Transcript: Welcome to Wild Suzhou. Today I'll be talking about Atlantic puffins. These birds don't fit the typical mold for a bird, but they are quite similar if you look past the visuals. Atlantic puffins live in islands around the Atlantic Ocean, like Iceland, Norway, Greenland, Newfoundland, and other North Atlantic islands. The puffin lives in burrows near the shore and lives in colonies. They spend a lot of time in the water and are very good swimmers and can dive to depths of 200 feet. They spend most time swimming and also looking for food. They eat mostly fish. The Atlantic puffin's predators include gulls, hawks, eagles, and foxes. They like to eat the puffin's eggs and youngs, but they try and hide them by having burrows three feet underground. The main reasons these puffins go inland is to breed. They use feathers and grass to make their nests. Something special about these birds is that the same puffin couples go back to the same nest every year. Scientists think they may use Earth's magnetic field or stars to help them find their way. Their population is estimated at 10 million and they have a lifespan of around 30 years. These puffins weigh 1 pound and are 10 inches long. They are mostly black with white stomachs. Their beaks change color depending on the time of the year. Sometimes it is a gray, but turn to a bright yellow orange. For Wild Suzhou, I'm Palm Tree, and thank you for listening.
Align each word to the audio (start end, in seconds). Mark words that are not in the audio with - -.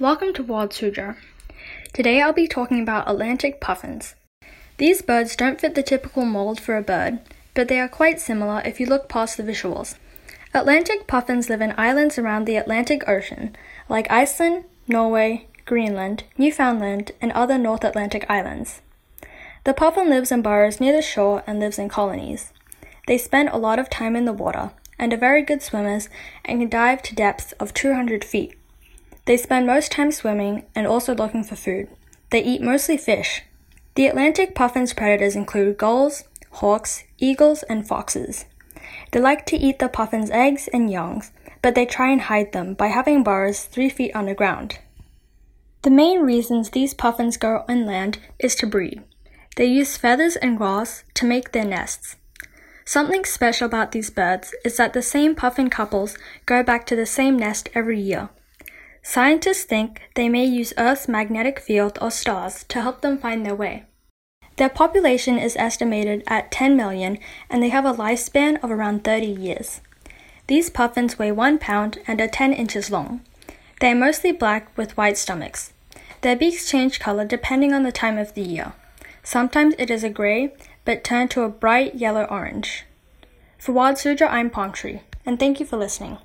Welcome 0.00 0.32
to 0.32 0.42
Wild 0.42 0.70
Suzhou. 0.70 1.14
Today 1.92 2.20
I'll 2.20 2.32
be 2.32 2.48
talking 2.48 2.82
about 2.82 3.08
Atlantic 3.08 3.60
puffins. 3.60 4.16
These 4.76 5.02
birds 5.02 5.36
don't 5.36 5.60
fit 5.60 5.76
the 5.76 5.84
typical 5.84 6.24
mold 6.24 6.58
for 6.58 6.76
a 6.76 6.82
bird, 6.82 7.20
but 7.54 7.68
they 7.68 7.78
are 7.78 7.88
quite 7.88 8.18
similar 8.20 8.60
if 8.64 8.80
you 8.80 8.86
look 8.86 9.08
past 9.08 9.36
the 9.36 9.44
visuals. 9.44 9.94
Atlantic 10.52 11.06
puffins 11.06 11.48
live 11.48 11.60
in 11.60 11.74
islands 11.78 12.18
around 12.18 12.44
the 12.44 12.56
Atlantic 12.56 13.08
Ocean, 13.08 13.54
like 13.88 14.10
Iceland, 14.10 14.64
Norway, 14.88 15.46
Greenland, 15.64 16.24
Newfoundland, 16.36 17.12
and 17.20 17.30
other 17.30 17.56
North 17.56 17.84
Atlantic 17.84 18.26
islands. 18.28 18.80
The 19.62 19.74
puffin 19.74 20.10
lives 20.10 20.32
in 20.32 20.42
burrows 20.42 20.80
near 20.80 20.92
the 20.92 21.02
shore 21.02 21.44
and 21.46 21.60
lives 21.60 21.78
in 21.78 21.88
colonies. 21.88 22.52
They 23.06 23.16
spend 23.16 23.50
a 23.50 23.58
lot 23.58 23.78
of 23.78 23.90
time 23.90 24.16
in 24.16 24.24
the 24.24 24.32
water 24.32 24.72
and 24.98 25.12
are 25.12 25.16
very 25.16 25.42
good 25.42 25.62
swimmers 25.62 26.08
and 26.44 26.58
can 26.58 26.68
dive 26.68 27.00
to 27.02 27.14
depths 27.14 27.52
of 27.60 27.72
200 27.72 28.24
feet. 28.24 28.56
They 29.26 29.36
spend 29.36 29.66
most 29.66 29.92
time 29.92 30.12
swimming 30.12 30.64
and 30.74 30.86
also 30.86 31.14
looking 31.14 31.44
for 31.44 31.56
food. 31.56 31.88
They 32.30 32.42
eat 32.42 32.60
mostly 32.60 32.96
fish. 32.96 33.42
The 33.94 34.06
Atlantic 34.06 34.54
puffin's 34.54 34.92
predators 34.92 35.36
include 35.36 35.78
gulls, 35.78 36.24
hawks, 36.50 37.04
eagles, 37.18 37.62
and 37.64 37.86
foxes. 37.86 38.44
They 39.12 39.20
like 39.20 39.46
to 39.46 39.56
eat 39.56 39.78
the 39.78 39.88
puffin's 39.88 40.30
eggs 40.30 40.68
and 40.72 40.90
youngs, 40.90 41.32
but 41.62 41.74
they 41.74 41.86
try 41.86 42.10
and 42.10 42.22
hide 42.22 42.52
them 42.52 42.74
by 42.74 42.88
having 42.88 43.22
burrows 43.22 43.64
three 43.64 43.88
feet 43.88 44.12
underground. 44.14 44.78
The 45.82 45.90
main 45.90 46.20
reasons 46.20 46.70
these 46.70 46.94
puffins 46.94 47.36
go 47.36 47.64
inland 47.68 48.18
is 48.38 48.54
to 48.56 48.66
breed. 48.66 49.02
They 49.56 49.66
use 49.66 49.96
feathers 49.96 50.36
and 50.36 50.58
grass 50.58 51.04
to 51.14 51.26
make 51.26 51.52
their 51.52 51.64
nests. 51.64 52.16
Something 52.84 53.24
special 53.24 53.66
about 53.66 53.92
these 53.92 54.10
birds 54.10 54.54
is 54.64 54.76
that 54.76 54.92
the 54.92 55.02
same 55.02 55.34
puffin 55.34 55.70
couples 55.70 56.18
go 56.44 56.62
back 56.62 56.84
to 56.86 56.96
the 56.96 57.06
same 57.06 57.38
nest 57.38 57.68
every 57.74 58.00
year. 58.00 58.28
Scientists 59.06 59.64
think 59.64 60.00
they 60.14 60.30
may 60.30 60.46
use 60.46 60.72
Earth's 60.78 61.06
magnetic 61.06 61.60
field 61.60 61.98
or 62.00 62.10
stars 62.10 62.64
to 62.64 62.80
help 62.80 63.02
them 63.02 63.18
find 63.18 63.44
their 63.44 63.54
way. 63.54 63.84
Their 64.56 64.70
population 64.70 65.38
is 65.38 65.56
estimated 65.56 66.24
at 66.26 66.50
10 66.50 66.74
million 66.74 67.18
and 67.50 67.62
they 67.62 67.68
have 67.68 67.84
a 67.84 67.92
lifespan 67.92 68.64
of 68.64 68.70
around 68.70 69.04
30 69.04 69.26
years. 69.26 69.82
These 70.46 70.70
puffins 70.70 71.18
weigh 71.18 71.32
1 71.32 71.58
pound 71.58 71.98
and 72.06 72.18
are 72.18 72.26
10 72.26 72.54
inches 72.54 72.90
long. 72.90 73.20
They 73.78 73.92
are 73.92 73.94
mostly 73.94 74.32
black 74.32 74.76
with 74.76 74.96
white 74.96 75.18
stomachs. 75.18 75.74
Their 76.22 76.34
beaks 76.34 76.68
change 76.70 76.98
color 76.98 77.26
depending 77.26 77.74
on 77.74 77.82
the 77.82 77.92
time 77.92 78.16
of 78.16 78.32
the 78.32 78.42
year. 78.42 78.72
Sometimes 79.22 79.74
it 79.78 79.90
is 79.90 80.02
a 80.02 80.08
gray, 80.08 80.54
but 80.86 81.04
turn 81.04 81.28
to 81.28 81.42
a 81.42 81.50
bright 81.50 81.94
yellow 81.96 82.24
orange. 82.24 82.84
For 83.58 83.72
Wild 83.72 83.96
Suzhou, 83.96 84.28
I'm 84.30 84.48
Palm 84.48 84.72
Tree, 84.72 85.02
and 85.26 85.38
thank 85.38 85.60
you 85.60 85.66
for 85.66 85.76
listening. 85.76 86.16